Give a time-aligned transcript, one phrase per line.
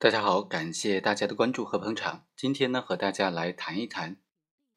[0.00, 2.24] 大家好，感谢大家的关注和捧场。
[2.36, 4.16] 今天呢，和大家来谈一谈，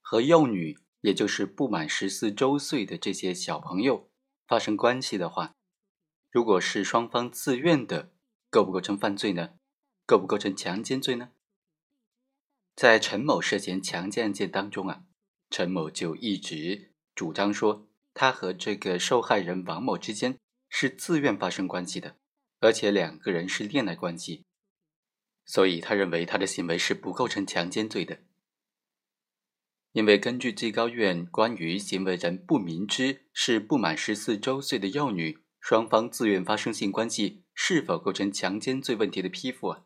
[0.02, 4.10] 和幼女，也就是不满十四周岁的这些小朋友
[4.48, 5.54] 发生关系的话，
[6.32, 8.12] 如果是双方自愿的，
[8.50, 9.52] 构不构成犯罪呢？
[10.08, 11.30] 构不构成强奸罪呢？
[12.76, 15.04] 在陈某涉嫌强奸案件当中啊，
[15.52, 22.16] 陈某就一直主张说，他和这个受害人王某之间是自愿发生关系的。
[22.60, 24.46] 而且两个人是恋爱关系，
[25.52, 28.20] 所以他认为他的行为是不构成强奸罪的。
[29.92, 39.84] 因为根据最高院关于行为人不明知是不满十四周岁的幼女，双方自愿发生性关系是否构成强奸罪问题的批复啊，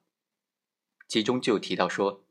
[1.07, 2.27] 其中就提到说，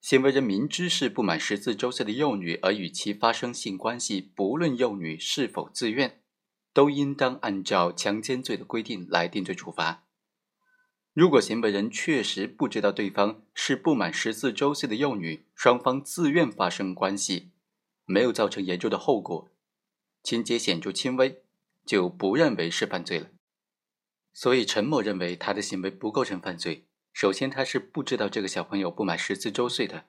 [0.00, 6.22] 行为人明知是不满十四周岁的幼女而与其发生性关系，不论幼女是否自愿。
[6.72, 10.07] 都应当按照强奸罪的规定来定罪处罚。
[11.18, 17.50] 如果行为人确实不知道对方是不满十四周岁的幼女，双方自愿发生关系，
[18.04, 19.50] 没有造成严重的后果，
[20.22, 21.42] 情节显著轻微，
[21.84, 23.30] 就不认为是犯罪了。
[24.32, 26.86] 所以陈某认为他的行为不构成犯罪。
[27.12, 30.04] 首先，他是不知道这个小朋友不满十四周岁的；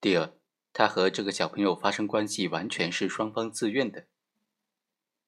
[0.00, 0.32] 第二，
[0.72, 4.08] 他和这个小朋友发生关系完全是双方自愿的。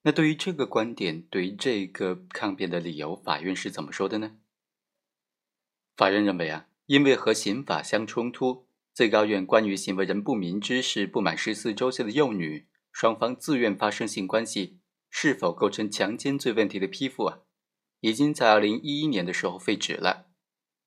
[0.01, 4.35] 那对于这个观点，对于这个抗辩的理由，法院是怎么说的呢？
[6.01, 14.79] 法院认为啊，因为和刑法相冲突，最高院关于行为人不明知是不满十四周岁的幼女，双方自愿发生性关系
[15.11, 17.41] 是否构成强奸罪问题的批复啊，
[17.99, 20.25] 已经在二零一一年的时候废止了。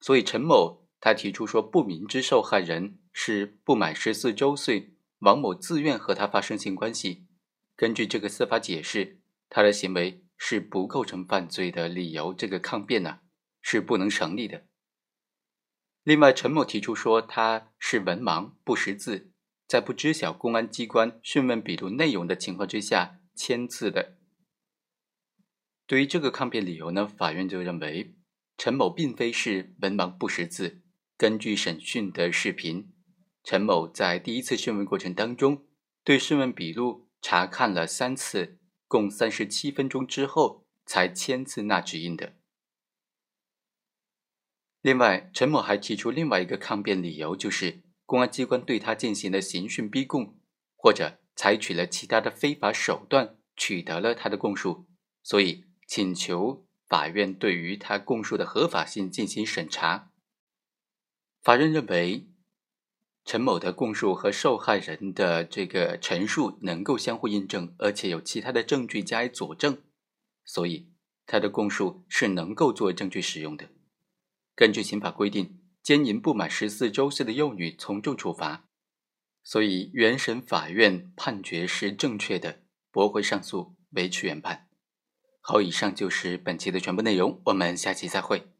[0.00, 7.28] 所以陈某他提出说，不明知受害人是不满十四周岁，王某自愿和他发生性关系。
[7.76, 13.20] 根据这个司法解释，他的行为是不构成犯罪的理由，这个抗辩呢
[13.62, 14.64] 是不能成立的。
[16.04, 19.32] 另外，陈某提出说他是文盲不识字，
[19.66, 24.16] 在不知晓公安机关讯问笔录内容的情况之下签字的。
[25.86, 28.14] 对于这个抗辩理由呢，法院就认为
[28.56, 30.82] 陈某并非是文盲不识字。
[31.16, 32.92] 根据审讯的视频，
[33.42, 35.64] 陈某在第一次讯问过程当中
[36.04, 37.08] 对讯问笔录。
[37.26, 42.34] 查看了三次，共三十七分钟之后才签字捺指印的。
[44.84, 50.38] 另外，陈某还提出另外一个抗辩理由，就是公安机关对他进行了刑讯逼供，
[50.76, 54.84] 或者采取了其他的非法手段取得了他的供述，
[55.22, 60.10] 所以请求法院对于他供述的合法性进行审查。
[61.42, 62.28] 法院认为。
[63.24, 69.78] 陈某的供述和受害人的这个陈述能够相互印证，而且有其他的证据加以佐证，
[70.44, 70.90] 所以
[71.24, 73.70] 他的供述是能够作为证据使用的。
[74.56, 78.68] 根据刑法规定，奸淫不满十四周岁的幼女从重处罚，
[79.42, 82.62] 所以原审法院判决是正确的，
[82.92, 84.68] 驳回上诉，维持原判。
[85.40, 88.53] 好，以上就是本期的全部内容，我们下期再会。